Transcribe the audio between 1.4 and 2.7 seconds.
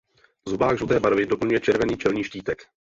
červený čelní štítek.